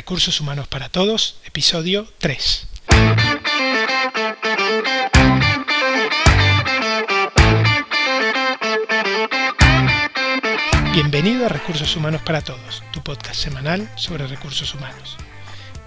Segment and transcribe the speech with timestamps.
[0.00, 2.66] Recursos Humanos para Todos, episodio 3.
[10.94, 15.18] Bienvenido a Recursos Humanos para Todos, tu podcast semanal sobre recursos humanos.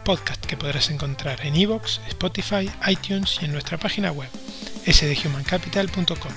[0.06, 4.30] Podcast que podrás encontrar en iVoox, Spotify, iTunes y en nuestra página web
[4.86, 6.34] sdhumancapital.com,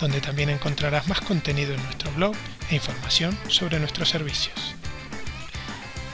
[0.00, 2.34] donde también encontrarás más contenido en nuestro blog
[2.70, 4.74] e información sobre nuestros servicios.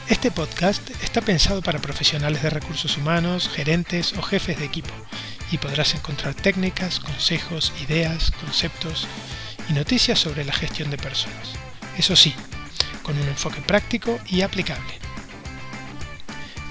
[0.09, 4.89] Este podcast está pensado para profesionales de recursos humanos, gerentes o jefes de equipo
[5.53, 9.07] y podrás encontrar técnicas, consejos, ideas, conceptos
[9.69, 11.51] y noticias sobre la gestión de personas.
[11.99, 12.35] Eso sí,
[13.03, 14.95] con un enfoque práctico y aplicable.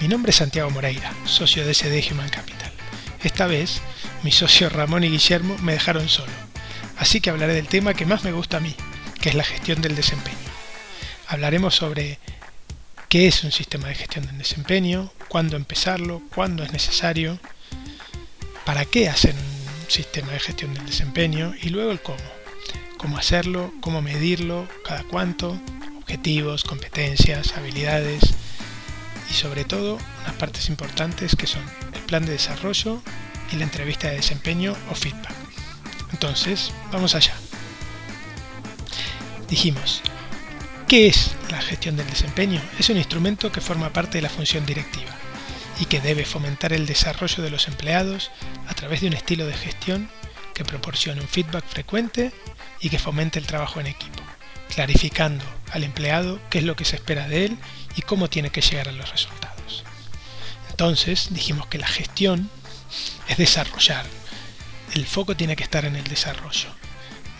[0.02, 2.72] Mi nombre es Santiago Moreira, socio de SD Human Capital.
[3.22, 3.82] Esta vez,
[4.24, 6.34] mi socio Ramón y Guillermo me dejaron solo,
[6.98, 8.76] así que hablaré del tema que más me gusta a mí,
[9.22, 10.38] que es la gestión del desempeño.
[11.27, 12.18] Hablaremos sobre
[13.10, 17.40] qué es un sistema de gestión del desempeño, cuándo empezarlo, cuándo es necesario,
[18.66, 22.18] para qué hacer un sistema de gestión del desempeño y luego el cómo.
[22.98, 25.58] Cómo hacerlo, cómo medirlo, cada cuánto,
[25.99, 28.24] objetivos, competencias, habilidades
[29.30, 33.02] y sobre todo unas partes importantes que son el plan de desarrollo
[33.52, 35.36] y la entrevista de desempeño o feedback.
[36.12, 37.36] Entonces, vamos allá.
[39.48, 40.02] Dijimos,
[40.88, 42.62] ¿Qué es la gestión del desempeño?
[42.80, 45.12] Es un instrumento que forma parte de la función directiva
[45.82, 48.32] y que debe fomentar el desarrollo de los empleados
[48.70, 50.10] a través de un estilo de gestión
[50.54, 52.32] que proporcione un feedback frecuente
[52.80, 54.24] y que fomente el trabajo en equipo,
[54.74, 55.43] clarificando
[55.74, 57.58] al empleado qué es lo que se espera de él
[57.98, 59.84] y cómo tiene que llegar a los resultados.
[60.70, 62.49] Entonces dijimos que la gestión
[63.27, 64.06] es desarrollar.
[64.94, 66.69] El foco tiene que estar en el desarrollo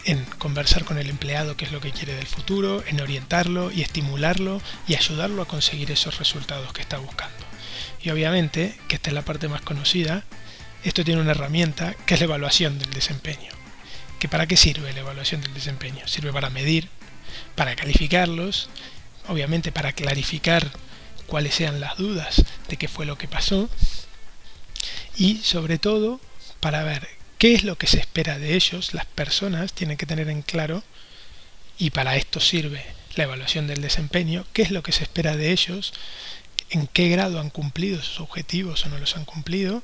[0.08, 3.81] en conversar con el empleado qué es lo que quiere del futuro, en orientarlo y
[3.81, 7.45] estimularlo y ayudarlo a conseguir esos resultados que está buscando.
[8.02, 10.23] Y obviamente, que esta es la parte más conocida,
[10.85, 13.51] esto tiene una herramienta que es la evaluación del desempeño.
[14.17, 16.07] ¿Que ¿Para qué sirve la evaluación del desempeño?
[16.07, 16.88] Sirve para medir,
[17.56, 18.69] para calificarlos,
[19.28, 20.72] obviamente para clarificar
[21.25, 23.69] cuáles sean las dudas de qué fue lo que pasó
[25.17, 26.22] y sobre todo
[26.62, 30.30] para ver qué es lo que se espera de ellos, las personas tienen que tener
[30.30, 30.84] en claro,
[31.78, 32.84] y para esto sirve
[33.16, 35.94] la evaluación del desempeño, qué es lo que se espera de ellos,
[36.70, 39.84] en qué grado han cumplido sus objetivos o no los han cumplido,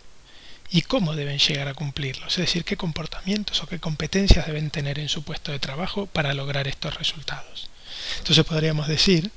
[0.70, 4.98] y cómo deben llegar a cumplirlos, es decir, qué comportamientos o qué competencias deben tener
[4.98, 7.70] en su puesto de trabajo para lograr estos resultados.
[8.18, 9.30] Entonces podríamos decir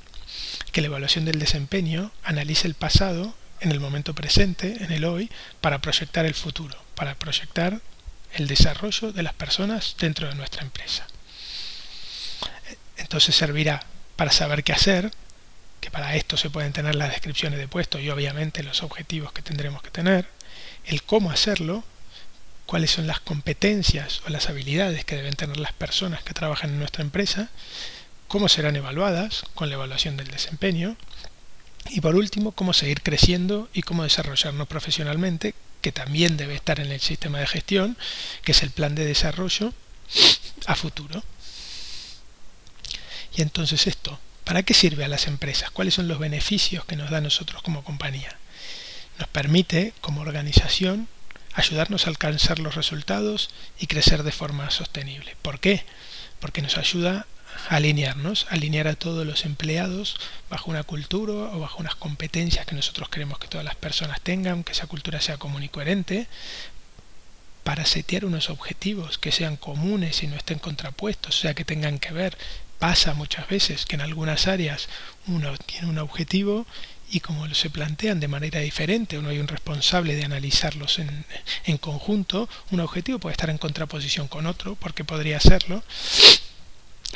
[0.71, 5.29] que la evaluación del desempeño analiza el pasado en el momento presente, en el hoy,
[5.61, 7.81] para proyectar el futuro, para proyectar
[8.33, 11.07] el desarrollo de las personas dentro de nuestra empresa.
[12.97, 13.83] Entonces servirá
[14.15, 15.11] para saber qué hacer,
[15.79, 19.41] que para esto se pueden tener las descripciones de puesto y obviamente los objetivos que
[19.41, 20.27] tendremos que tener,
[20.85, 21.83] el cómo hacerlo,
[22.65, 26.79] cuáles son las competencias o las habilidades que deben tener las personas que trabajan en
[26.79, 27.49] nuestra empresa,
[28.27, 30.97] cómo serán evaluadas con la evaluación del desempeño
[31.89, 35.53] y por último cómo seguir creciendo y cómo desarrollarnos profesionalmente
[35.87, 37.97] que también debe estar en el sistema de gestión,
[38.43, 39.73] que es el plan de desarrollo
[40.65, 41.23] a futuro.
[43.33, 45.71] Y entonces esto, ¿para qué sirve a las empresas?
[45.71, 48.37] ¿Cuáles son los beneficios que nos da a nosotros como compañía?
[49.17, 51.07] Nos permite, como organización,
[51.53, 53.49] ayudarnos a alcanzar los resultados
[53.79, 55.37] y crecer de forma sostenible.
[55.41, 55.85] ¿Por qué?
[56.41, 57.27] Porque nos ayuda
[57.69, 60.17] alinearnos, alinear a todos los empleados
[60.49, 64.63] bajo una cultura o bajo unas competencias que nosotros queremos que todas las personas tengan,
[64.63, 66.27] que esa cultura sea común y coherente,
[67.63, 71.99] para setear unos objetivos que sean comunes y no estén contrapuestos, o sea, que tengan
[71.99, 72.37] que ver.
[72.79, 74.87] Pasa muchas veces que en algunas áreas
[75.27, 76.65] uno tiene un objetivo
[77.09, 81.25] y como se plantean de manera diferente, uno hay un responsable de analizarlos en,
[81.65, 85.83] en conjunto, un objetivo puede estar en contraposición con otro, porque podría serlo,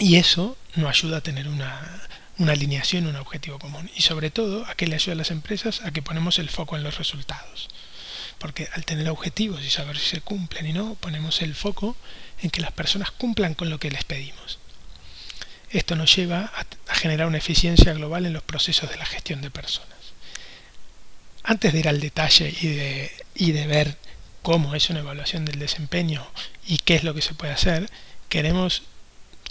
[0.01, 1.79] y eso nos ayuda a tener una,
[2.39, 3.88] una alineación, un objetivo común.
[3.95, 5.81] Y sobre todo, ¿a qué le ayuda a las empresas?
[5.84, 7.70] A que ponemos el foco en los resultados.
[8.40, 11.96] Porque al tener objetivos y saber si se cumplen y no, ponemos el foco
[12.41, 14.58] en que las personas cumplan con lo que les pedimos.
[15.70, 16.52] Esto nos lleva
[16.87, 19.99] a, generar una eficiencia global en los procesos de la gestión de personas.
[21.43, 23.97] Antes de ir al detalle y de, y de ver
[24.41, 26.28] cómo es una evaluación del desempeño
[26.66, 27.87] y qué es lo que se puede hacer,
[28.29, 28.81] queremos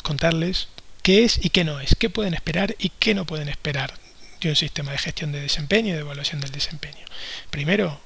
[0.02, 0.68] contarles
[1.02, 3.94] qué es y qué no es, qué pueden esperar y qué no pueden esperar
[4.40, 7.04] de un sistema de gestión de desempeño y de evaluación del desempeño.
[7.50, 8.00] Primero,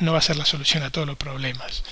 [0.00, 1.84] no va a ser la solución a todos los problemas.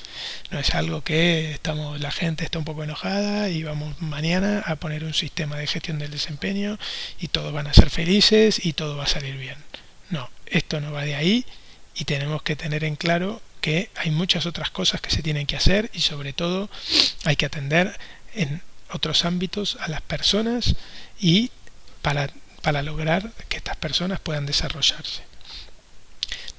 [0.50, 4.76] No es algo que estamos, la gente está un poco enojada y vamos mañana a
[4.76, 6.78] poner un sistema de gestión del desempeño
[7.20, 9.56] y todos van a ser felices y todo va a salir bien.
[10.10, 11.46] No, esto no va de ahí
[11.94, 15.56] y tenemos que tener en claro que hay muchas otras cosas que se tienen que
[15.56, 16.68] hacer y sobre todo
[17.24, 17.96] hay que atender
[18.34, 18.60] en
[18.92, 20.76] otros ámbitos a las personas
[21.18, 21.50] y
[22.02, 22.30] para,
[22.62, 25.22] para lograr que estas personas puedan desarrollarse.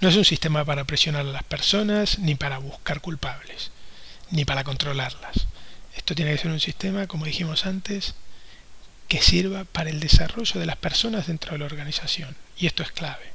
[0.01, 3.71] No es un sistema para presionar a las personas ni para buscar culpables,
[4.31, 5.47] ni para controlarlas.
[5.95, 8.15] Esto tiene que ser un sistema, como dijimos antes,
[9.07, 12.35] que sirva para el desarrollo de las personas dentro de la organización.
[12.57, 13.31] Y esto es clave.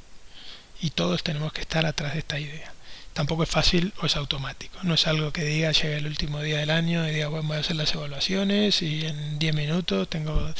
[0.81, 2.73] Y todos tenemos que estar atrás de esta idea
[3.19, 4.79] tampoco es fácil o es automático.
[4.83, 7.57] No es algo que diga, llega el último día del año y diga, bueno, voy
[7.57, 10.53] a hacer las evaluaciones y en 10 minutos tengo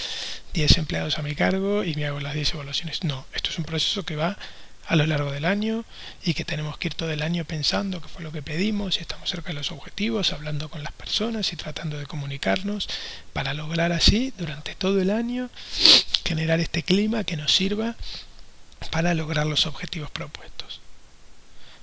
[0.54, 3.06] 10 empleados a mi cargo y me hago las 10 evaluaciones.
[3.06, 4.38] No, esto es un proceso que va
[4.88, 5.86] a lo largo del año
[6.22, 9.02] y que tenemos que ir todo el año pensando qué fue lo que pedimos, si
[9.04, 12.90] estamos cerca de los objetivos, hablando con las personas y tratando de comunicarnos
[13.32, 15.50] para lograr así durante todo el año
[16.26, 17.96] generar este clima que nos sirva
[18.92, 20.79] para lograr los objetivos propuestos.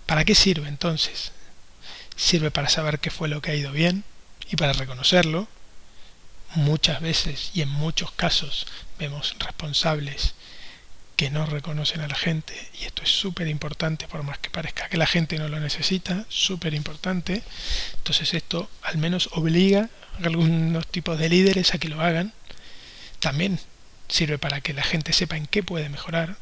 [0.06, 1.32] ¿Para qué sirve entonces?
[2.16, 4.04] Sirve para saber qué fue lo que ha ido bien
[4.50, 5.48] y para reconocerlo.
[6.54, 8.66] Muchas veces y en muchos casos
[8.98, 10.34] vemos responsables
[11.16, 14.88] que no reconocen a la gente y esto es súper importante por más que parezca
[14.88, 17.42] que la gente no lo necesita, súper importante.
[17.96, 19.90] Entonces esto al menos obliga
[20.22, 22.32] a algunos tipos de líderes a que lo hagan.
[23.18, 23.58] También
[24.08, 26.36] sirve para que la gente sepa en qué puede mejorar,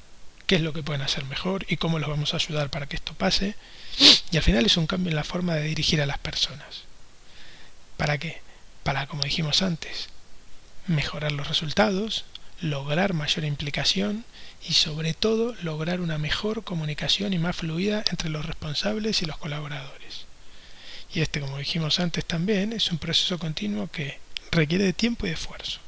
[0.47, 2.97] qué es lo que pueden hacer mejor y cómo los vamos a ayudar para que
[2.97, 3.55] esto pase.
[4.31, 6.85] Y al final es un cambio en la forma de dirigir a las personas.
[7.97, 8.43] ¿Para qué?
[8.83, 10.09] Para, como dijimos antes,
[10.87, 12.25] mejorar los resultados,
[12.61, 14.25] lograr mayor implicación
[14.67, 19.39] y sobre todo lograr una mejor comunicación y más fluida entre los responsables y los
[19.39, 20.27] colaboradores.
[21.13, 24.19] Y este, como dijimos antes también, es un proceso continuo que
[24.51, 25.81] requiere de tiempo y de esfuerzo.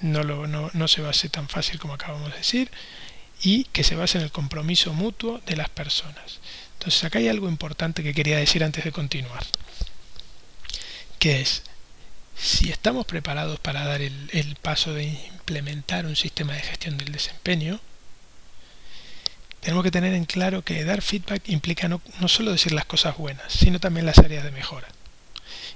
[0.00, 2.70] No, lo, no, no se va a hacer tan fácil como acabamos de decir,
[3.42, 6.40] y que se base en el compromiso mutuo de las personas.
[6.74, 9.44] Entonces acá hay algo importante que quería decir antes de continuar,
[11.18, 11.62] que es,
[12.36, 17.80] si estamos preparados para dar el, paso de implementar un sistema de gestión del desempeño,
[19.60, 23.52] tenemos que tener en claro que dar feedback implica no solo decir las cosas buenas,
[23.52, 24.88] sino también las áreas de mejora.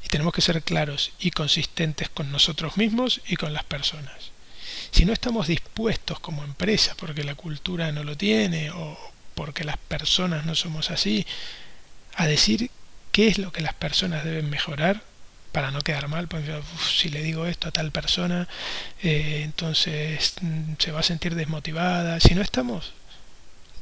[0.05, 4.36] Y tenemos que ser claros y consistentes con nosotros mismos y con las personas.
[4.97, 8.99] Si no estamos dispuestos como empresa, porque la cultura no lo tiene o
[9.35, 11.27] porque las personas no somos así,
[12.15, 12.71] a decir
[13.13, 15.03] qué es lo que las personas deben mejorar
[15.53, 18.49] para no quedar mal, porque si le digo esto a tal persona,
[19.03, 22.19] eh, entonces mm, se va a sentir desmotivada.
[22.19, 22.95] Si no estamos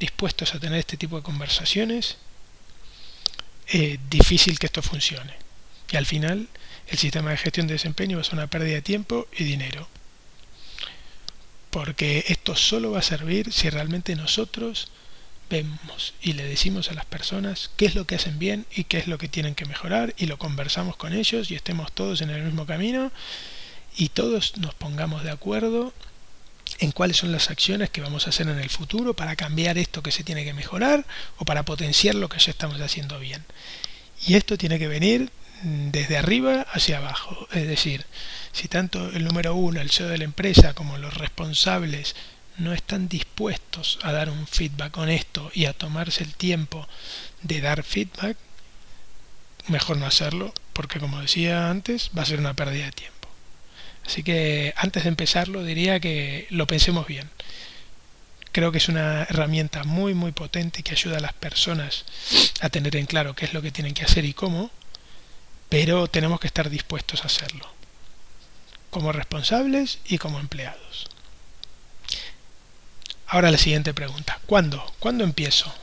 [0.01, 2.17] dispuestos a tener este tipo de conversaciones,
[3.67, 5.35] es difícil que esto funcione.
[5.89, 6.49] Y al final,
[6.89, 9.87] el sistema de gestión de desempeño ser una pérdida de tiempo y dinero
[11.75, 14.87] porque esto solo va a servir si realmente nosotros
[15.49, 18.97] vemos y le decimos a las personas qué es lo que hacen bien y qué
[18.97, 22.29] es lo que tienen que mejorar y lo conversamos con ellos y estemos todos en
[22.29, 23.11] el mismo camino
[23.97, 25.91] y todos nos pongamos de acuerdo
[26.79, 30.01] en cuáles son las acciones que vamos a hacer en el futuro para cambiar esto
[30.01, 31.05] que se tiene que mejorar
[31.39, 33.43] o para potenciar lo que ya estamos haciendo bien.
[34.25, 35.29] Y esto tiene que venir
[35.65, 37.47] desde arriba hacia abajo.
[37.51, 38.05] Es decir,
[38.51, 42.15] si tanto el número uno, el CEO de la empresa, como los responsables
[42.57, 46.87] no están dispuestos a dar un feedback honesto y a tomarse el tiempo
[47.41, 48.37] de dar feedback,
[49.67, 53.27] mejor no hacerlo, porque como decía antes, va a ser una pérdida de tiempo.
[54.05, 57.29] Así que antes de empezarlo diría que lo pensemos bien.
[58.51, 62.05] Creo que es una herramienta muy muy potente que ayuda a las personas
[62.61, 64.69] a tener en claro qué es lo que tienen que hacer y cómo,
[65.69, 67.67] pero tenemos que estar dispuestos a hacerlo,
[68.89, 71.07] como responsables y como empleados.
[73.27, 74.93] Ahora la siguiente pregunta, ¿cuándo?
[74.99, 75.73] ¿Cuándo empiezo?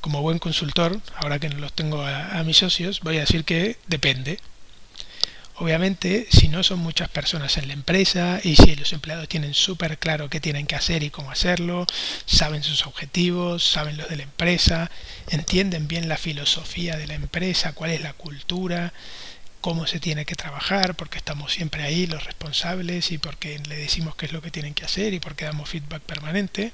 [0.00, 3.78] Como buen consultor, ahora que los tengo a, a mis socios, voy a decir que
[3.86, 4.40] depende.
[5.60, 9.98] Obviamente, si no son muchas personas en la empresa y si los empleados tienen súper
[9.98, 11.84] claro qué tienen que hacer y cómo hacerlo,
[12.24, 14.90] saben sus objetivos, saben los de la empresa,
[15.28, 18.94] entienden bien la filosofía de la empresa, cuál es la cultura,
[19.60, 24.16] cómo se tiene que trabajar, porque estamos siempre ahí los responsables y porque le decimos
[24.16, 26.72] qué es lo que tienen que hacer y porque damos feedback permanente,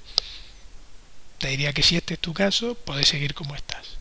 [1.38, 3.96] te diría que si este es tu caso, puedes seguir como estás.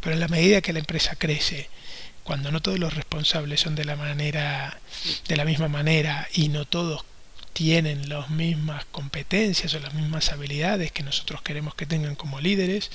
[0.00, 1.70] Pero en la medida que la empresa crece,
[2.24, 4.80] cuando no todos los responsables son de la manera
[5.28, 7.04] de la misma manera y no todos
[7.52, 12.90] tienen las mismas competencias o las mismas habilidades que nosotros queremos que tengan como líderes,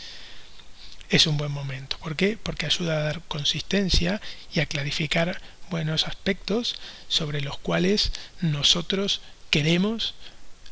[1.09, 1.97] es un buen momento.
[1.97, 2.37] ¿Por qué?
[2.41, 4.21] Porque ayuda a dar consistencia
[4.53, 6.75] y a clarificar buenos aspectos
[7.07, 10.13] sobre los cuales nosotros queremos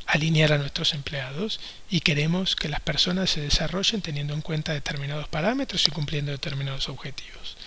[0.06, 1.60] alinear a nuestros empleados
[1.90, 6.90] y queremos que las personas se desarrollen teniendo en cuenta determinados parámetros y cumpliendo determinados
[6.90, 7.58] objetivos.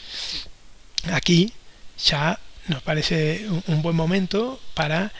[1.12, 1.52] Aquí
[2.04, 2.38] ya
[2.68, 5.12] nos parece un buen momento para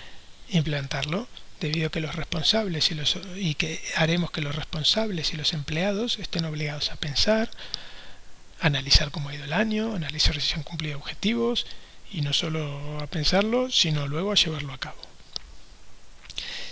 [0.50, 1.26] implantarlo
[1.60, 3.18] debido a que los responsables y, los,
[3.56, 7.50] que haremos que los responsables y los empleados estén obligados a pensar,
[8.60, 11.66] analizar cómo ha ido el año, analizar si se han cumplido objetivos
[12.12, 15.00] y no solo a pensarlo, sino luego a llevarlo a cabo.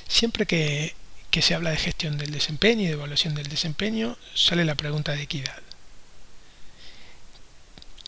[0.09, 0.95] Siempre que
[1.41, 5.23] se habla de gestión del desempeño y de evaluación del desempeño, sale la pregunta de
[5.23, 5.68] equidad.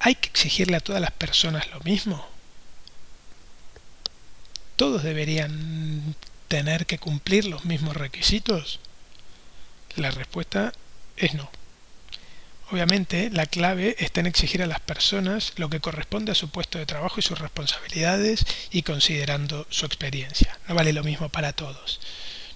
[0.02, 2.26] ¿Hay que exigirle a todas las personas lo mismo?
[4.76, 6.16] ¿Todos deberían
[6.48, 8.80] tener que cumplir los mismos requisitos?
[9.96, 10.72] La respuesta
[11.18, 11.50] es no.
[12.70, 16.78] Obviamente, la clave está en exigir a las personas lo que corresponde a su puesto
[16.78, 20.58] de trabajo y sus responsabilidades y considerando su experiencia.
[20.66, 22.00] No vale lo mismo para todos.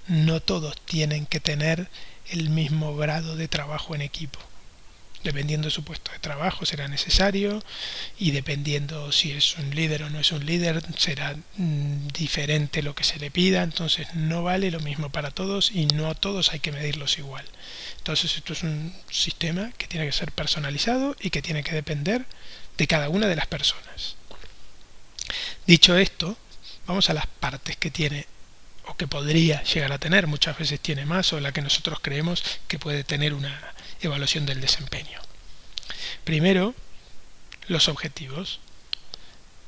[0.09, 1.91] No todos tienen que tener
[2.31, 4.41] el mismo grado de trabajo en equipo
[5.25, 7.65] dependiendo de su puesto de trabajo será necesario
[8.19, 12.95] y dependiendo si es un líder o no es un líder será mm, diferente lo
[12.95, 16.53] que se le pida, entonces no vale lo mismo para todos y no a todos
[16.53, 17.45] hay que medirlos igual.
[17.99, 22.27] Entonces esto es un sistema que tiene que ser personalizado y que tiene que depender
[22.77, 24.17] de cada una de las personas.
[25.67, 26.37] Dicho esto,
[26.87, 28.27] vamos a las partes que tiene
[28.87, 32.45] o que podría llegar a tener, muchas veces tiene más o la que nosotros creemos
[32.69, 35.21] que puede tener una evaluación del desempeño.
[36.25, 36.75] Primero,
[37.69, 38.61] los objetivos.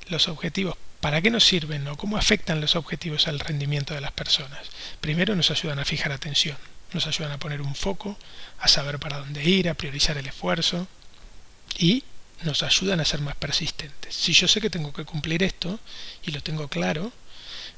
[0.09, 4.12] Los objetivos, ¿para qué nos sirven o cómo afectan los objetivos al rendimiento de las
[4.12, 4.68] personas?
[5.00, 6.56] Primero nos ayudan a fijar atención,
[6.92, 8.16] nos ayudan a poner un foco,
[8.61, 10.87] a saber para dónde ir, a priorizar el esfuerzo
[11.76, 12.04] y
[12.42, 14.14] nos ayudan a ser más persistentes.
[14.14, 15.80] Si yo sé que tengo que cumplir esto
[16.23, 17.12] y lo tengo claro,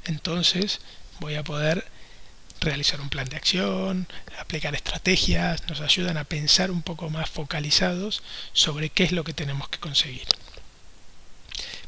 [0.04, 0.80] entonces
[1.20, 1.86] voy a poder
[2.60, 4.06] realizar un plan de acción,
[4.38, 8.22] aplicar estrategias, nos ayudan a pensar un poco más focalizados
[8.52, 10.26] sobre qué es lo que tenemos que conseguir.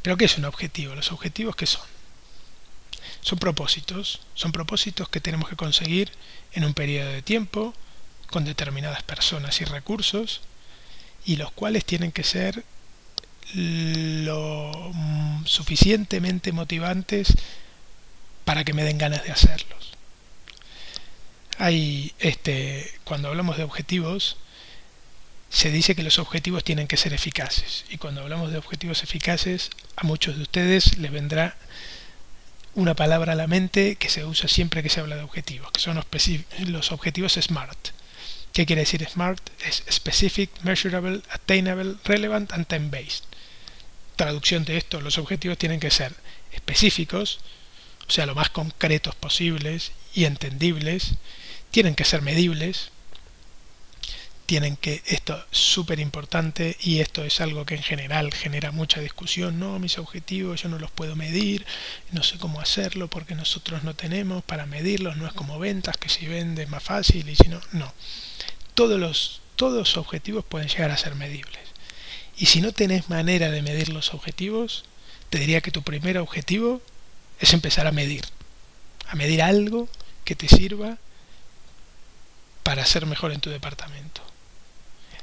[0.03, 0.95] Pero ¿qué es un objetivo?
[0.95, 1.87] Los objetivos qué son?
[3.21, 6.11] Son propósitos, son propósitos que tenemos que conseguir
[6.53, 7.75] en un periodo de tiempo,
[8.29, 10.41] con determinadas personas y recursos,
[11.27, 12.65] y los cuales tienen que ser
[13.53, 14.93] lo
[15.45, 17.35] suficientemente motivantes
[18.45, 20.00] para que me den ganas de hacerlos
[21.61, 24.38] hay este cuando hablamos de objetivos
[25.50, 29.69] se dice que los objetivos tienen que ser eficaces y cuando hablamos de objetivos eficaces
[29.97, 31.57] a muchos de ustedes les vendrá
[32.75, 35.81] una palabra a la mente que se usa siempre que se habla de objetivos, que
[35.81, 36.02] son
[36.67, 37.88] los objetivos SMART.
[38.52, 39.40] ¿Qué quiere decir SMART?
[39.67, 43.25] Es Specific, Measurable, Attainable, Relevant and Time-Based.
[44.17, 46.14] Traducción de esto, los objetivos tienen que ser
[46.52, 47.40] específicos,
[48.09, 51.14] o sea, lo más concretos posibles y entendibles,
[51.71, 52.91] tienen que ser medibles,
[54.50, 59.00] tienen que, esto es súper importante y esto es algo que en general genera mucha
[59.00, 61.65] discusión, no, mis objetivos yo no los puedo medir,
[62.11, 66.09] no sé cómo hacerlo porque nosotros no tenemos para medirlos, no es como ventas que
[66.09, 67.95] si vende más fácil y si no, no.
[68.75, 71.62] Todos los, todos los objetivos pueden llegar a ser medibles.
[72.37, 74.85] Y si no tenés manera de medir los objetivos,
[75.29, 76.83] te diría que tu primer objetivo
[77.39, 78.25] es empezar a medir,
[79.07, 79.89] a medir algo
[80.25, 80.99] que te sirva
[82.71, 84.23] para ser mejor en tu departamento.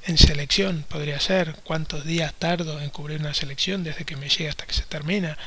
[0.03, 4.49] En selección podría ser cuántos días tardo en cubrir una selección desde que me llega
[4.49, 5.37] hasta que se termina.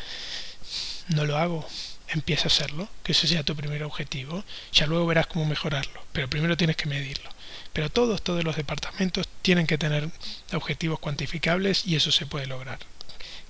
[1.08, 1.68] No lo hago,
[2.08, 4.42] empieza a hacerlo, que ese sea tu primer objetivo.
[4.72, 7.28] Ya luego verás cómo mejorarlo, pero primero tienes que medirlo.
[7.74, 10.08] Pero todos, todos los departamentos tienen que tener
[10.54, 12.78] objetivos cuantificables y eso se puede lograr.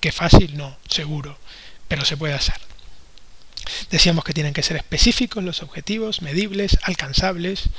[0.01, 1.39] Que fácil, no, seguro,
[1.87, 2.61] pero se puede hacer.
[3.93, 7.71] Decíamos que tienen que ser específicos los objetivos, medibles, alcanzables,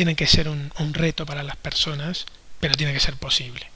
[0.00, 2.24] tienen que ser un, reto para las personas,
[2.58, 3.66] pero tiene que ser posible.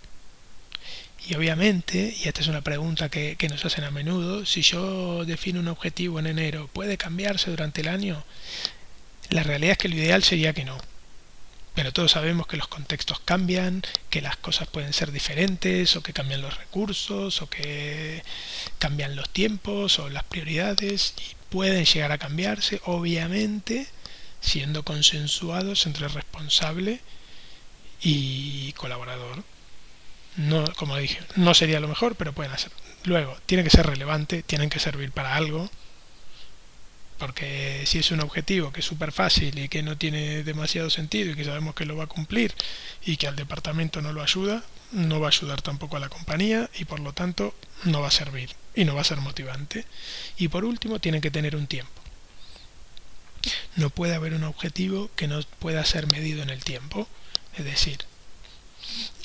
[1.28, 5.26] Y obviamente, y esta es una pregunta que, que, nos hacen a menudo, si yo
[5.26, 8.24] defino un objetivo en enero, ¿puede cambiarse durante el año?
[9.28, 10.78] La realidad es que lo ideal sería que no.
[11.74, 16.14] Pero todos sabemos que los contextos cambian, que las cosas pueden ser diferentes, o que
[16.14, 18.22] cambian los recursos, o que
[18.78, 23.88] cambian los tiempos, o las prioridades, y pueden llegar a cambiarse, obviamente,
[24.44, 27.00] siendo consensuados entre responsable
[28.02, 29.42] y colaborador.
[30.36, 32.70] No, como dije, no sería lo mejor, pero pueden hacer.
[33.04, 35.70] Luego, tiene que ser relevante, tienen que servir para algo,
[37.18, 41.32] porque si es un objetivo que es súper fácil y que no tiene demasiado sentido
[41.32, 42.52] y que sabemos que lo va a cumplir
[43.04, 46.68] y que al departamento no lo ayuda, no va a ayudar tampoco a la compañía
[46.74, 49.86] y por lo tanto no va a servir y no va a ser motivante.
[50.36, 52.03] Y por último, tiene que tener un tiempo.
[53.76, 57.08] No puede haber un objetivo que no pueda ser medido en el tiempo.
[57.56, 57.98] Es decir,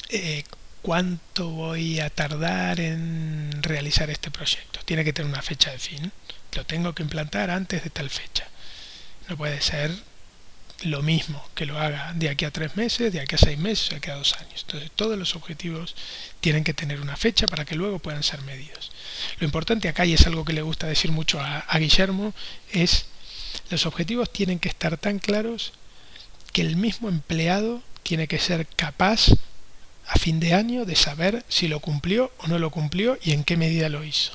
[0.09, 0.43] eh,
[0.81, 4.79] ¿cuánto voy a tardar en realizar este proyecto?
[4.85, 6.11] Tiene que tener una fecha de fin.
[6.53, 8.47] Lo tengo que implantar antes de tal fecha.
[9.27, 9.91] No puede ser
[10.83, 13.89] lo mismo que lo haga de aquí a tres meses, de aquí a seis meses,
[13.89, 14.65] de aquí a dos años.
[14.65, 15.95] Entonces todos los objetivos
[16.39, 18.91] tienen que tener una fecha para que luego puedan ser medidos.
[19.39, 22.33] Lo importante acá, y es algo que le gusta decir mucho a, a Guillermo,
[22.71, 23.05] es
[23.69, 25.73] los objetivos tienen que estar tan claros
[26.51, 29.29] que el mismo empleado tiene que ser capaz
[30.07, 33.43] a fin de año de saber si lo cumplió o no lo cumplió y en
[33.43, 34.31] qué medida lo hizo.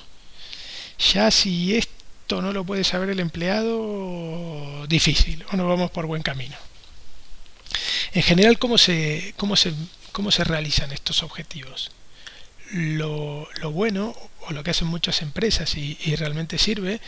[1.12, 6.22] Ya si esto no lo puede saber el empleado, difícil, o no vamos por buen
[6.22, 6.56] camino.
[8.12, 9.74] En general, ¿cómo se, cómo se,
[10.12, 11.90] cómo se realizan estos objetivos?
[12.70, 14.14] Lo, lo, bueno,
[14.46, 17.00] o lo que hacen muchas empresas y, y realmente sirve,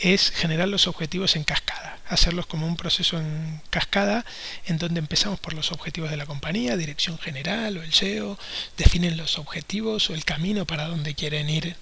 [0.00, 4.24] es generar los objetivos en cascada, hacerlos como un proceso en cascada
[4.66, 8.38] en donde empezamos por los objetivos de la compañía, dirección general o el SEO,
[8.76, 11.76] definen los objetivos o el camino para donde quieren ir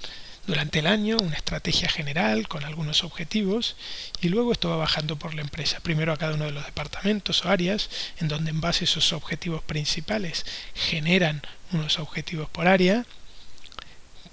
[0.49, 3.77] durante el año, una estrategia general con algunos objetivos
[4.23, 7.45] y luego esto va bajando por la empresa, primero a cada uno de los departamentos
[7.45, 13.05] o áreas en donde en base a esos objetivos principales generan unos objetivos por área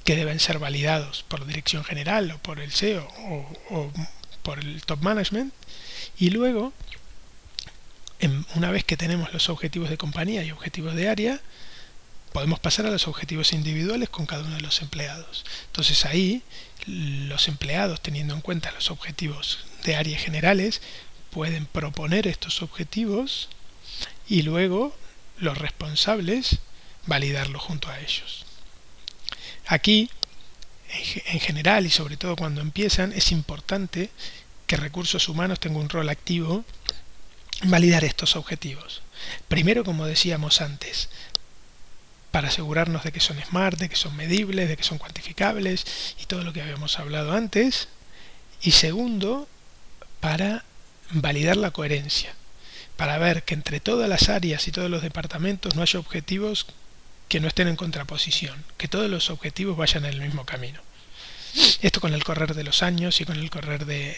[0.06, 3.08] que deben ser validados por la dirección general o por el SEO
[3.72, 3.92] o,
[4.44, 5.52] por el top management.
[6.18, 6.72] Y luego
[8.20, 11.42] en, una vez que tenemos los objetivos de compañía y objetivos de área
[12.32, 15.44] podemos pasar a los objetivos individuales con cada uno de los empleados.
[15.68, 16.44] Entonces ahí
[16.86, 20.82] los empleados teniendo en cuenta los objetivos de área generales
[21.32, 23.50] pueden proponer estos objetivos
[24.28, 24.96] y luego
[25.40, 26.60] los responsables
[27.08, 28.45] validarlo junto a ellos
[29.68, 30.10] Aquí,
[31.28, 34.10] en general y sobre todo cuando empiezan, es importante
[34.68, 36.64] que recursos humanos tengan un rol activo
[37.62, 39.02] en validar estos objetivos.
[39.48, 41.10] Primero, como decíamos antes,
[42.32, 45.86] para asegurarnos de que son smart, de que son medibles, de que son cuantificables
[46.22, 47.88] y todo lo que habíamos hablado antes.
[48.62, 49.48] Y segundo,
[50.20, 50.66] para
[51.12, 52.34] validar la coherencia,
[52.98, 56.68] para ver que entre todas las áreas y todos los departamentos no haya objetivos
[57.28, 60.80] que no estén en contraposición, que todos los objetivos vayan en el mismo camino.
[61.82, 64.18] Esto con el correr de los años y con el correr de,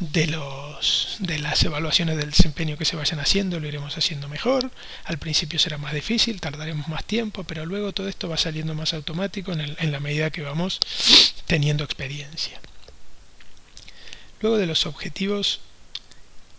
[0.00, 4.70] de, los, de las evaluaciones del desempeño que se vayan haciendo, lo iremos haciendo mejor.
[5.04, 8.94] Al principio será más difícil, tardaremos más tiempo, pero luego todo esto va saliendo más
[8.94, 10.80] automático en, en la medida que vamos
[11.46, 12.60] teniendo experiencia.
[14.40, 15.60] Luego de los objetivos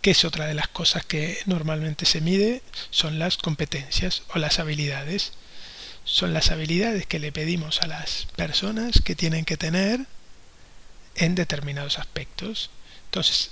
[0.00, 4.58] que es otra de las cosas que normalmente se mide, son las competencias o las
[4.58, 5.32] habilidades.
[6.04, 10.06] Son las habilidades que le pedimos a las personas que tienen que tener
[11.16, 12.70] en determinados aspectos.
[13.06, 13.50] Entonces,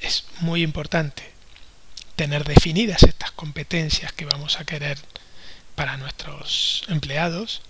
[0.00, 1.22] es muy importante
[2.16, 4.98] tener definidas estas competencias que vamos a querer
[5.74, 7.60] para nuestros empleados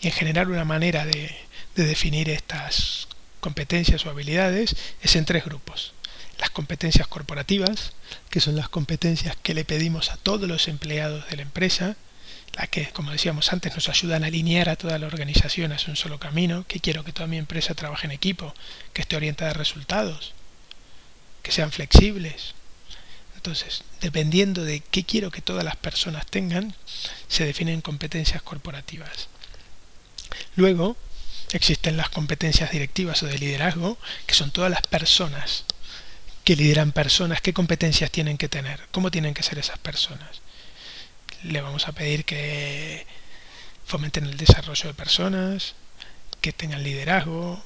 [0.00, 1.34] y en general una manera de,
[1.74, 3.08] de definir estas
[3.40, 5.94] competencias o habilidades es en tres grupos
[6.38, 7.92] las competencias corporativas,
[8.30, 11.96] que son las competencias que le pedimos a todos los empleados de la empresa,
[12.54, 15.96] las que, como decíamos antes, nos ayudan a alinear a toda la organización hacia un
[15.96, 18.54] solo camino, que quiero que toda mi empresa trabaje en equipo,
[18.92, 20.32] que esté orientada a resultados,
[21.42, 22.54] que sean flexibles.
[23.36, 26.74] Entonces, dependiendo de qué quiero que todas las personas tengan,
[27.28, 29.28] se definen competencias corporativas.
[30.56, 30.96] Luego,
[31.52, 35.64] existen las competencias directivas o de liderazgo, que son todas las personas
[36.46, 40.42] que lideran personas, qué competencias tienen que tener, cómo tienen que ser esas personas.
[41.42, 43.04] Le vamos a pedir que
[43.84, 45.74] fomenten el desarrollo de personas,
[46.40, 47.60] que tengan liderazgo,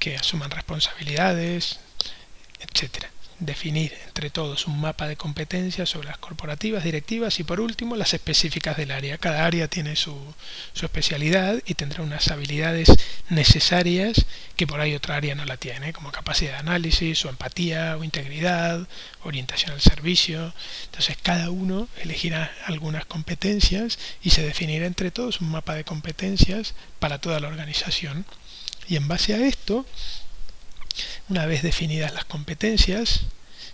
[0.00, 1.78] que asuman responsabilidades,
[2.58, 3.10] etcétera
[3.40, 8.14] definir entre todos un mapa de competencias sobre las corporativas, directivas y por último las
[8.14, 9.18] específicas del área.
[9.18, 10.16] Cada área tiene su,
[10.74, 12.90] especialidad y tendrá unas habilidades
[13.28, 17.96] necesarias que por ahí otra área no la tiene, como capacidad de análisis o empatía
[17.96, 18.86] o integridad,
[19.22, 20.52] orientación al servicio.
[20.86, 26.74] Entonces cada uno elegirá algunas competencias y se definirá entre todos un mapa de competencias
[26.98, 28.24] para toda la organización.
[28.88, 29.84] Y en base a esto,
[31.28, 33.22] una vez definidas las competencias,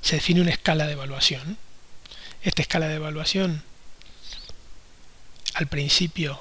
[0.00, 1.58] se define una escala de evaluación.
[2.42, 3.62] Esta escala de evaluación
[5.54, 6.40] al principio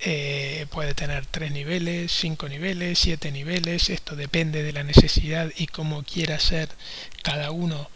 [0.00, 3.88] eh, puede tener tres niveles, cinco niveles, siete niveles.
[3.88, 6.68] Esto depende de la necesidad y cómo quiera ser
[7.22, 7.88] cada uno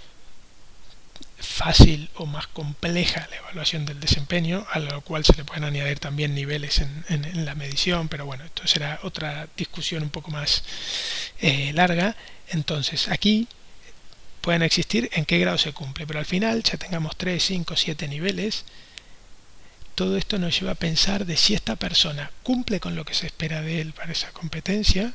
[1.39, 5.99] fácil o más compleja la evaluación del desempeño, a lo cual se le pueden añadir
[5.99, 10.65] también niveles en, la medición, pero bueno, esto será otra discusión un poco más
[11.41, 12.17] eh, larga.
[12.49, 13.47] Entonces, aquí
[14.41, 18.09] pueden existir, en qué grado se cumple, pero al final ya tengamos 3, 5, 7
[18.09, 18.65] niveles,
[19.95, 23.27] todo esto nos lleva a pensar de si esta persona cumple con lo que se
[23.27, 25.13] espera de él para esa competencia,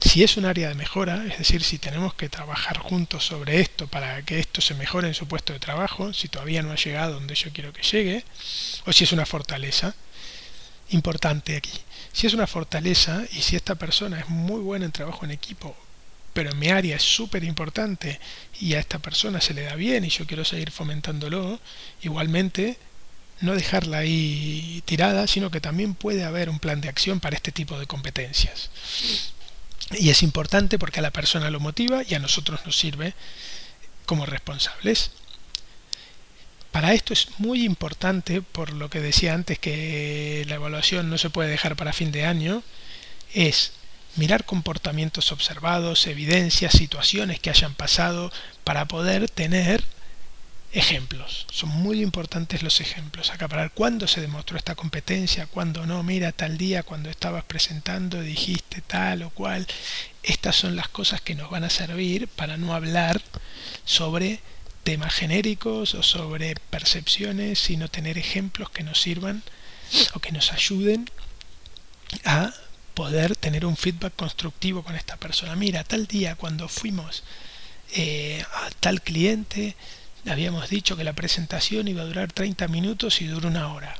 [0.00, 3.88] si es un área de mejora, es decir, si tenemos que trabajar juntos sobre esto
[3.88, 7.14] para que esto se mejore en su puesto de trabajo, si todavía no ha llegado
[7.14, 8.24] donde yo quiero que llegue,
[8.86, 9.94] o si es una fortaleza.
[10.90, 11.78] Importante aquí.
[12.12, 15.76] Si es una fortaleza y si esta persona es muy buena en trabajo en equipo,
[16.32, 18.20] pero en mi área es súper importante
[18.60, 21.60] y a esta persona se le da bien y yo quiero seguir fomentándolo,
[22.02, 22.78] igualmente
[23.40, 27.52] no dejarla ahí tirada, sino que también puede haber un plan de acción para este
[27.52, 28.70] tipo de competencias.
[29.92, 33.14] Y es importante porque a la persona lo motiva y a nosotros nos sirve
[34.06, 35.12] como responsables.
[36.72, 41.30] Para esto es muy importante, por lo que decía antes que la evaluación no se
[41.30, 42.62] puede dejar para fin de año,
[43.32, 43.72] es
[44.16, 48.30] mirar comportamientos observados, evidencias, situaciones que hayan pasado
[48.64, 49.84] para poder tener
[50.72, 51.46] ejemplos.
[51.50, 53.30] Son muy importantes los ejemplos.
[53.30, 56.02] Acaparar cuándo se demostró esta competencia, cuándo no.
[56.02, 59.66] Mira, tal día cuando estabas presentando dijiste tal o cual.
[60.22, 63.20] Estas son las cosas que nos van a servir para no hablar
[63.84, 64.40] sobre
[64.84, 69.42] temas genéricos o sobre percepciones, sino tener ejemplos que nos sirvan
[70.14, 71.10] o que nos ayuden
[72.24, 72.52] a
[72.94, 75.54] poder tener un feedback constructivo con esta persona.
[75.56, 77.22] Mira, tal día cuando fuimos
[77.94, 79.76] eh, a tal cliente,
[80.26, 83.96] habíamos dicho que la presentación iba a durar 30 minutos y duró una hora.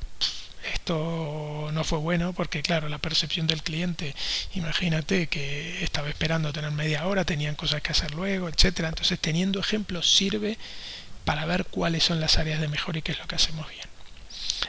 [0.72, 4.14] Esto no fue bueno porque, claro, la percepción del cliente,
[4.54, 8.88] imagínate que estaba esperando tener media hora, tenían cosas que hacer luego, etcétera.
[8.88, 10.59] Entonces, teniendo ejemplos sirve
[11.24, 13.87] para ver cuáles son las áreas de mejora y qué es lo que hacemos bien.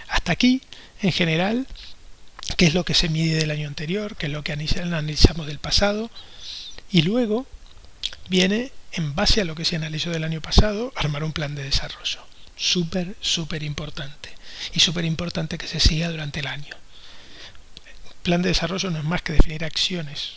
[0.08, 0.62] Hasta aquí,
[1.02, 1.68] en general,
[2.58, 5.60] qué es lo que se mide del año anterior, qué es lo que analizamos del
[5.60, 6.10] pasado,
[6.92, 7.46] y luego
[8.30, 11.64] viene en base a lo que se analizó del año pasado, armar un plan de
[11.64, 12.20] desarrollo.
[12.56, 14.36] Súper, súper importante.
[14.74, 16.76] Y súper importante que se siga durante el año.
[18.24, 20.34] Plan de desarrollo no es más que definir acciones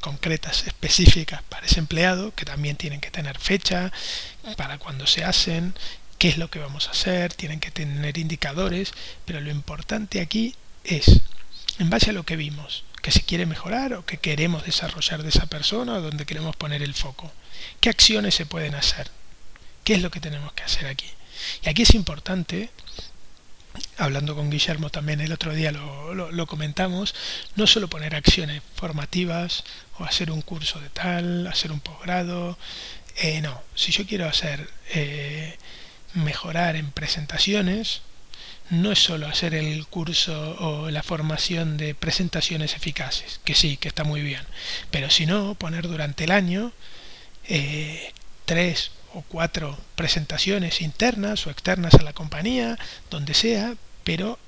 [0.00, 3.92] concretas, específicas para ese empleado, que también tienen que tener fecha,
[4.56, 5.74] para cuando se hacen,
[6.18, 8.92] qué es lo que vamos a hacer, tienen que tener indicadores,
[9.24, 11.20] pero lo importante aquí es,
[11.78, 15.30] en base a lo que vimos, que se quiere mejorar o que queremos desarrollar de
[15.30, 17.32] esa persona o donde queremos poner el foco.
[17.80, 19.10] ¿Qué acciones se pueden hacer?
[19.84, 21.06] ¿Qué es lo que tenemos que hacer aquí?
[21.62, 22.70] Y aquí es importante,
[23.96, 27.14] hablando con Guillermo también el otro día lo, comentamos,
[27.56, 29.64] no solo poner acciones formativas
[29.98, 32.58] o hacer un curso de tal, hacer un posgrado,
[33.16, 35.56] eh, no, si yo quiero hacer eh,
[36.14, 38.02] mejorar en presentaciones,
[38.70, 43.88] no es solo hacer el curso o la formación de presentaciones eficaces, que sí, que
[43.88, 44.42] está muy bien,
[44.90, 46.72] pero si no, poner durante el año
[47.48, 48.12] eh,
[48.44, 52.78] tres o cuatro presentaciones internas o externas a la compañía,
[53.10, 54.38] donde sea, pero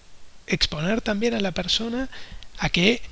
[0.46, 2.08] exponer también a la persona
[2.58, 3.02] a que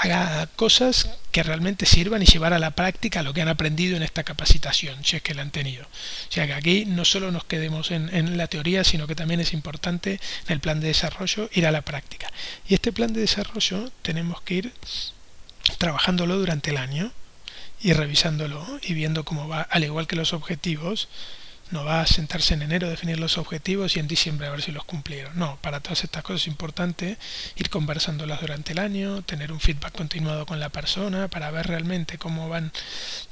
[0.00, 4.02] haga cosas que realmente sirvan y llevar a la práctica lo que han aprendido en
[4.02, 5.84] esta capacitación, si es que la han tenido.
[5.84, 9.40] O sea que aquí no solo nos quedemos en, en, la teoría, sino que también
[9.40, 12.28] es importante en el plan de desarrollo ir a la práctica.
[12.68, 14.72] Y este plan de desarrollo tenemos que ir
[15.78, 17.12] trabajándolo durante el año
[17.80, 21.08] y revisándolo y viendo cómo va, al igual que los objetivos,
[21.70, 24.62] no va a sentarse en enero a definir los objetivos y en diciembre a ver
[24.62, 25.38] si los cumplieron.
[25.38, 27.18] No, para todas estas cosas es importante
[27.56, 32.18] ir conversándolas durante el año, tener un feedback continuado con la persona para ver realmente
[32.18, 32.72] cómo van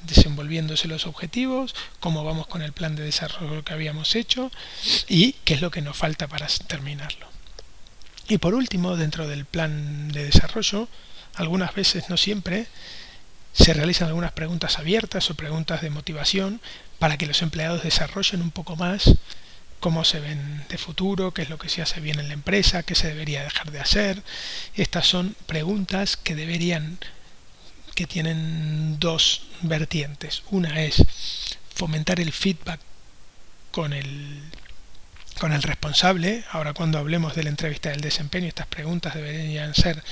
[0.02, 4.50] desenvolviéndose los objetivos, cómo vamos con el plan de desarrollo que habíamos hecho
[5.08, 7.26] y qué es lo que nos falta para terminarlo.
[8.28, 10.88] Y por último, dentro del plan de desarrollo,
[11.34, 12.66] algunas veces, no siempre,
[13.52, 16.60] se realizan algunas preguntas abiertas o preguntas de motivación
[16.98, 19.14] para que los empleados desarrollen un poco más
[19.80, 22.82] cómo se ven de futuro, qué es lo que se hace bien en la empresa,
[22.82, 24.22] qué se debería dejar de hacer.
[24.74, 26.98] Estas son preguntas que deberían
[27.94, 30.42] que tienen dos vertientes.
[30.50, 31.02] Una es
[31.74, 32.80] fomentar el feedback
[33.70, 34.42] con el
[35.38, 36.44] con el responsable.
[36.50, 40.02] Ahora cuando hablemos de la entrevista del desempeño, estas preguntas deberían ser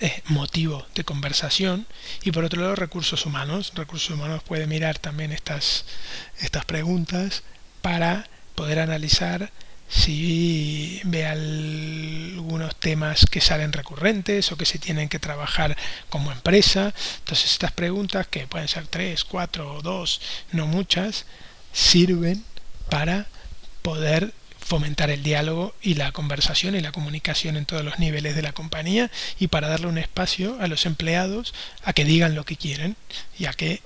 [0.00, 1.86] eh, motivo de conversación.
[2.22, 3.72] Y por otro lado, recursos humanos.
[3.74, 5.84] Recursos humanos puede mirar también estas,
[6.38, 7.42] estas preguntas
[7.80, 9.50] para poder analizar
[9.88, 15.76] si ve algunos temas que salen recurrentes o que se tienen que trabajar
[16.08, 16.94] como empresa.
[17.18, 21.26] Entonces estas preguntas, que pueden ser tres, cuatro o dos, no muchas,
[21.72, 22.42] sirven
[22.88, 23.26] para
[23.82, 24.32] poder
[24.64, 28.52] fomentar el diálogo y la conversación y la comunicación en todos los niveles de la
[28.52, 31.52] compañía y para darle un espacio a los empleados
[31.84, 32.96] a que digan lo que quieren
[33.38, 33.82] y a que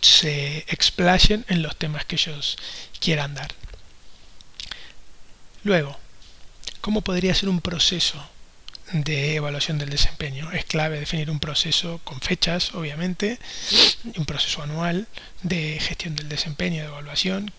[0.00, 2.56] se explayen en los temas que ellos
[3.00, 3.52] quieran dar.
[5.62, 5.98] Luego,
[6.80, 8.22] ¿cómo podría ser un proceso
[8.92, 10.50] de evaluación del desempeño.
[10.52, 13.38] Es clave definir un proceso con fechas, obviamente,
[14.16, 15.08] un proceso anual
[15.42, 17.52] de gestión del desempeño, de evaluación.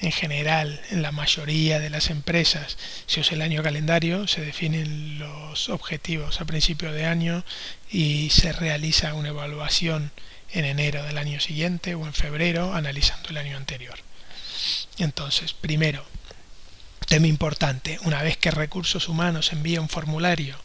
[0.00, 2.76] En general, en la mayoría de las empresas
[3.06, 7.44] se usa el año calendario, se definen los objetivos a principio de año
[7.90, 10.12] y se realiza una evaluación
[10.52, 13.98] en enero del año siguiente o en febrero analizando el año anterior.
[14.98, 16.04] Entonces, primero,
[17.08, 20.56] Tema importante, una vez que recursos humanos envía un formulario,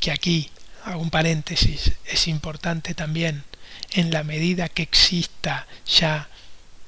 [0.00, 0.50] que aquí,
[0.84, 3.44] hago un paréntesis, es importante también
[3.92, 6.28] en la medida que exista ya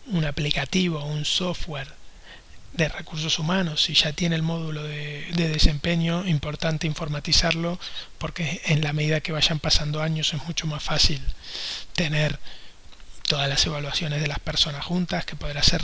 [0.07, 2.01] un aplicativo, un software
[2.73, 7.79] de recursos humanos, si ya tiene el módulo de, desempeño, importante informatizarlo
[8.19, 11.21] porque en la medida que vayan pasando años es mucho más fácil
[11.95, 12.39] tener
[13.31, 15.83] todas las evaluaciones de las personas juntas, que podrá ser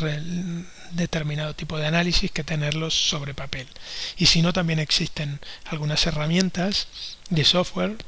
[0.90, 3.68] determinado tipo de análisis que tenerlos sobre papel.
[4.16, 6.88] Y si no, también existen algunas herramientas
[7.30, 7.98] de software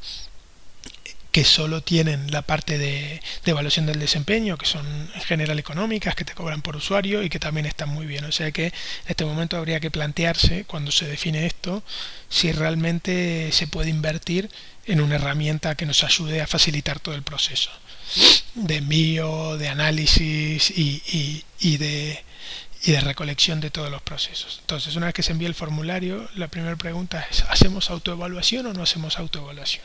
[1.30, 6.24] que solo tienen la parte de, evaluación del desempeño, que son en general económicas, que
[6.24, 8.24] te cobran por usuario y que también están muy bien.
[8.24, 8.72] O sea que en
[9.06, 11.84] este momento habría que plantearse, cuando se define esto,
[12.28, 14.50] si realmente se puede invertir
[14.86, 17.70] en una herramienta que nos ayude a facilitar todo el proceso
[18.54, 22.24] de envío, de análisis y, y, de,
[22.82, 24.58] y de recolección de todos los procesos.
[24.60, 28.72] Entonces, una vez que se envía el formulario, la primera pregunta es, ¿hacemos autoevaluación o
[28.72, 29.84] no hacemos autoevaluación?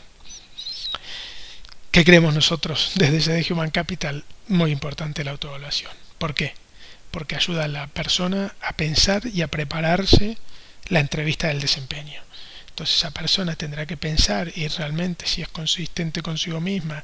[1.92, 4.24] ¿Qué creemos nosotros desde ese Human Capital?
[4.48, 5.92] Muy importante la autoevaluación.
[6.18, 6.56] ¿Por qué?
[7.12, 10.38] Porque ayuda a la persona a pensar y a prepararse
[10.88, 12.20] la entrevista del desempeño.
[12.74, 17.04] Entonces esa persona tendrá que pensar y realmente si es consistente consigo misma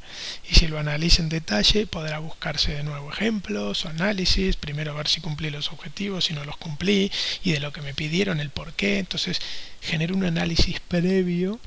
[0.50, 5.08] y si lo analiza en detalle podrá buscarse de nuevo ejemplos o análisis, primero ver
[5.08, 7.12] si cumplí los objetivos, si no los cumplí
[7.44, 8.98] y de lo que me pidieron, el por qué.
[8.98, 9.40] Entonces
[9.80, 11.60] genera un análisis previo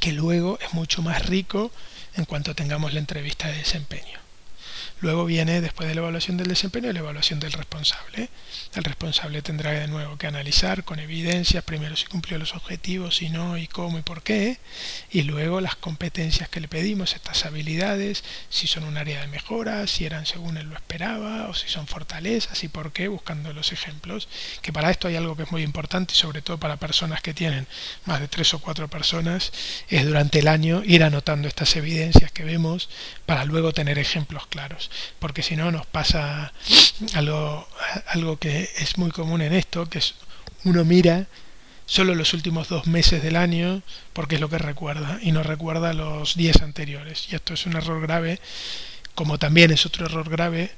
[0.00, 1.70] que luego es mucho más rico
[2.16, 4.25] en cuanto tengamos la entrevista de desempeño.
[5.00, 8.30] Luego viene, después de la evaluación del desempeño, la evaluación del responsable.
[8.74, 13.28] El responsable tendrá de nuevo que analizar con evidencias, primero si cumplió los objetivos, si
[13.28, 14.58] no, y cómo y por qué,
[15.10, 19.86] y luego las competencias que le pedimos, estas habilidades, si son un área de mejora,
[19.86, 23.72] si eran según él lo esperaba, o si son fortalezas y por qué, buscando los
[23.72, 24.28] ejemplos.
[24.62, 27.34] Que para esto hay algo que es muy importante, y sobre todo para personas que
[27.34, 27.66] tienen
[28.06, 29.52] más de tres o cuatro personas,
[29.90, 32.88] es durante el año ir anotando estas evidencias que vemos
[33.26, 34.85] para luego tener ejemplos claros
[35.18, 36.52] porque si no nos pasa
[37.14, 37.68] algo,
[38.08, 40.14] algo que es muy común en esto, que es
[40.64, 41.26] uno mira
[41.86, 45.92] solo los últimos dos meses del año porque es lo que recuerda y no recuerda
[45.92, 47.28] los días anteriores.
[47.30, 48.40] Y esto es un error grave,
[49.14, 50.72] como también es otro error grave,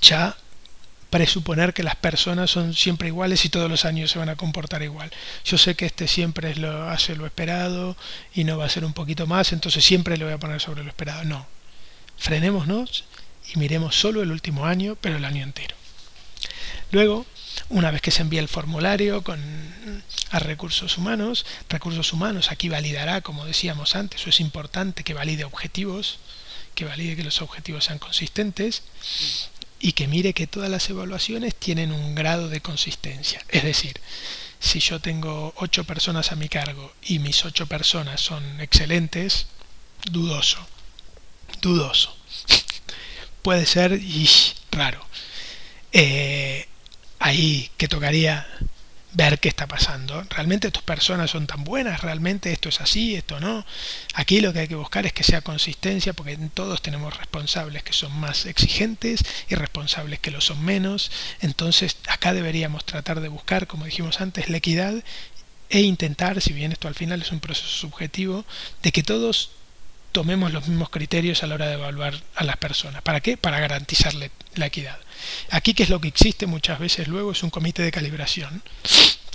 [0.00, 0.36] ya
[1.10, 4.82] presuponer que las personas son siempre iguales y todos los años se van a comportar
[4.82, 5.10] igual.
[5.44, 7.96] Yo sé que este siempre es lo, hace lo esperado
[8.32, 10.84] y no va a ser un poquito más, entonces siempre le voy a poner sobre
[10.84, 11.24] lo esperado.
[11.24, 11.46] No,
[12.20, 13.04] frenémonos
[13.52, 15.74] y miremos solo el último año, pero el año entero.
[16.92, 17.26] Luego,
[17.70, 19.40] una vez que se envía el formulario con,
[20.30, 25.44] a recursos humanos, recursos humanos aquí validará, como decíamos antes, eso es importante que valide
[25.44, 26.18] objetivos,
[26.74, 28.82] que valide que los objetivos sean consistentes
[29.80, 33.42] y que mire que todas las evaluaciones tienen un grado de consistencia.
[33.48, 33.98] Es decir,
[34.58, 39.46] si yo tengo ocho personas a mi cargo y mis ocho personas son excelentes,
[40.10, 40.66] dudoso
[41.60, 42.16] dudoso.
[43.42, 44.00] Puede ser
[44.70, 45.04] raro.
[45.92, 46.68] Eh,
[47.18, 48.46] ahí que tocaría
[49.12, 50.22] ver qué está pasando.
[50.30, 52.02] ¿Realmente estas personas son tan buenas?
[52.02, 53.16] ¿Realmente esto es así?
[53.16, 53.64] ¿Esto no?
[54.14, 57.92] Aquí lo que hay que buscar es que sea consistencia porque todos tenemos responsables que
[57.92, 61.10] son más exigentes y responsables que lo son menos.
[61.40, 64.94] Entonces acá deberíamos tratar de buscar, como dijimos antes, la equidad
[65.68, 68.44] e intentar, si bien esto al final es un proceso subjetivo,
[68.82, 69.50] de que todos
[70.12, 73.02] tomemos los mismos criterios a la hora de evaluar a las personas.
[73.02, 73.36] ¿Para qué?
[73.36, 74.98] Para garantizarle la equidad.
[75.50, 78.62] Aquí, que es lo que existe muchas veces luego, es un comité de calibración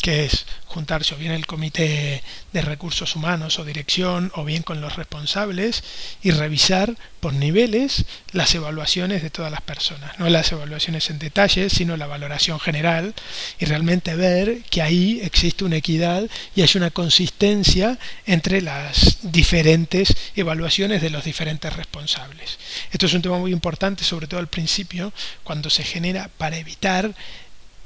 [0.06, 2.22] que es juntarse o bien el comité
[2.54, 5.84] de recursos humanos o dirección o bien con los responsables
[6.22, 11.72] y revisar por niveles las evaluaciones de todas las personas, no las evaluaciones en detalle,
[11.72, 13.16] sino la valoración general
[13.58, 20.16] y realmente ver que ahí existe una equidad y hay una consistencia entre las diferentes
[20.36, 22.60] evaluaciones de los diferentes responsables.
[22.92, 25.12] Esto es un tema muy importante, sobre todo al principio,
[25.44, 27.12] cuando se genera para evitar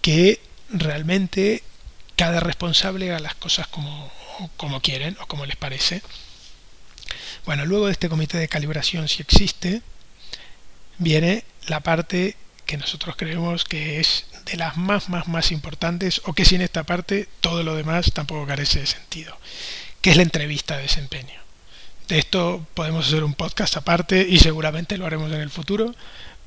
[0.01, 1.63] que realmente
[2.19, 4.11] cada responsable haga las cosas como,
[4.57, 6.01] como quieren o como les parece.
[7.45, 9.81] Bueno, luego de este comité de calibración, si existe,
[10.97, 16.33] viene la parte que nosotros creemos que es de las más, más, más importantes o
[16.33, 19.37] que sin esta parte todo lo demás tampoco carece de sentido,
[20.01, 21.39] que es la entrevista de desempeño.
[22.09, 25.95] De esto podemos hacer un podcast aparte y seguramente lo haremos en el futuro,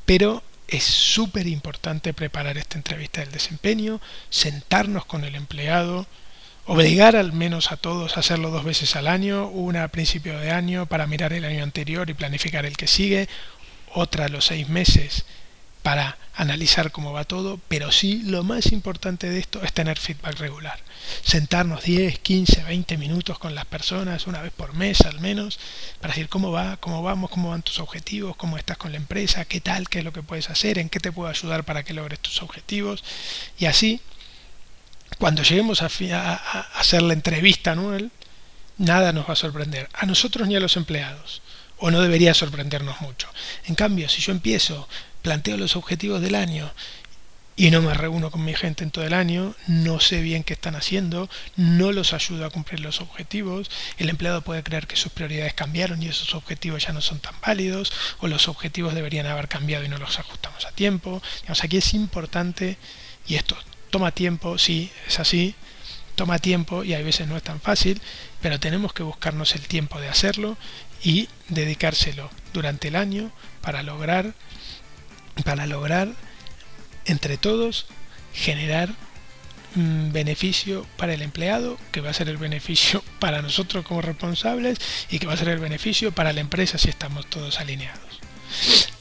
[0.04, 6.06] pero es súper importante preparar esta entrevista del desempeño, sentarnos con el empleado,
[6.66, 10.50] obligar al menos a todos a hacerlo dos veces al año, una a principio de
[10.50, 13.28] año para mirar el año anterior y planificar el que sigue,
[13.94, 15.24] otra a los seis meses
[15.82, 20.38] para analizar cómo va todo, pero sí lo más importante de esto es tener feedback
[20.38, 20.78] regular.
[21.22, 25.58] Sentarnos 10, 15, 20 minutos con las personas, una vez por mes al menos,
[26.00, 29.44] para decir cómo va, cómo vamos, cómo van tus objetivos, cómo estás con la empresa,
[29.44, 31.94] qué tal, qué es lo que puedes hacer, en qué te puedo ayudar para que
[31.94, 33.04] logres tus objetivos.
[33.58, 34.00] Y así,
[35.18, 35.86] cuando lleguemos a,
[36.78, 38.10] hacer la entrevista anual,
[38.78, 41.42] nada nos va a sorprender, a nosotros ni a los empleados
[41.78, 43.28] o no debería sorprendernos mucho.
[43.64, 44.88] En cambio, si yo empiezo,
[45.22, 46.70] planteo los objetivos del año
[47.54, 50.54] y no me reúno con mi gente en todo el año, no sé bien qué
[50.54, 55.12] están haciendo, no los ayudo a cumplir los objetivos, el empleado puede creer que sus
[55.12, 59.48] prioridades cambiaron y esos objetivos ya no son tan válidos, o los objetivos deberían haber
[59.48, 61.22] cambiado y no los ajustamos a tiempo.
[61.46, 62.78] Aquí es importante,
[63.28, 63.56] y esto
[63.90, 65.54] toma tiempo, sí, es así,
[66.14, 68.00] toma tiempo y a veces no es tan fácil,
[68.40, 70.56] pero tenemos que buscarnos el tiempo de hacerlo
[71.02, 73.30] y dedicárselo durante el año
[73.60, 74.34] para lograr
[75.44, 76.08] para lograr
[77.04, 77.86] entre todos
[78.32, 78.94] generar
[79.74, 84.78] beneficio para el empleado, que va a ser el beneficio para nosotros como responsables
[85.10, 88.20] y que va a ser el beneficio para la empresa si estamos todos alineados.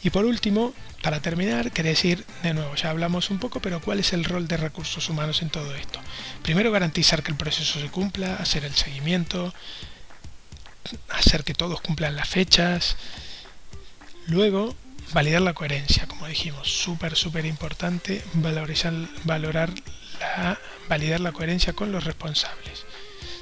[0.04, 4.00] Y por último, para terminar, quería decir de nuevo, ya hablamos un poco, pero ¿cuál
[4.00, 6.00] es el rol de recursos humanos en todo esto?
[6.41, 9.54] Primero, garantizar que el proceso se cumpla, hacer el seguimiento,
[11.10, 12.96] hacer que todos cumplan las fechas.
[14.28, 14.76] Luego,
[15.13, 18.93] validar la coherencia, como dijimos, súper, súper importante, valorizar,
[19.24, 19.71] valorar
[20.19, 22.86] la, validar la coherencia con los responsables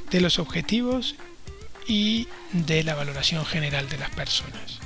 [0.09, 1.15] de los objetivos
[1.87, 4.79] y de la valoración general de las personas.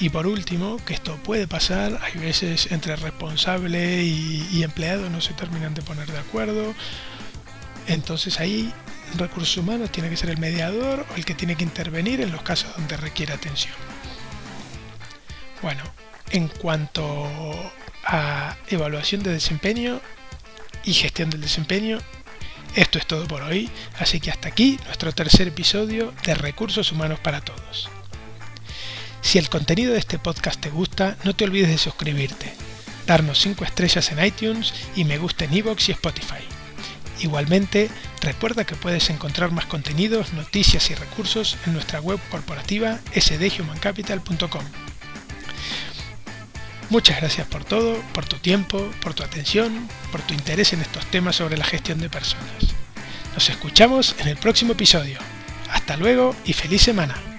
[0.00, 5.20] Y por último, que esto puede pasar, hay veces entre responsable y, y empleado no
[5.20, 6.74] se terminan de poner de acuerdo,
[7.86, 8.72] entonces ahí
[9.16, 12.42] recursos humanos tiene que ser el mediador o el que tiene que intervenir en los
[12.42, 13.91] casos donde requiere atención.
[15.62, 15.82] Bueno,
[16.30, 17.28] en cuanto
[18.04, 20.00] a evaluación de desempeño
[20.84, 21.98] y gestión del desempeño,
[22.74, 27.20] esto es todo por hoy, así que hasta aquí nuestro tercer episodio de Recursos Humanos
[27.20, 27.88] para Todos.
[29.20, 32.52] Si el contenido de este podcast te gusta, no te olvides de suscribirte,
[33.06, 36.42] darnos 5 estrellas en iTunes y me gusta en iVoox y Spotify.
[37.20, 37.88] Igualmente,
[38.20, 44.91] recuerda que puedes encontrar más contenidos, noticias y recursos en nuestra web corporativa sdhumancapital.com.
[46.90, 51.06] Muchas gracias por todo, por tu tiempo, por tu atención, por tu interés en estos
[51.06, 52.74] temas sobre la gestión de personas.
[53.34, 55.18] Nos escuchamos en el próximo episodio.
[55.70, 57.31] Hasta luego y feliz semana.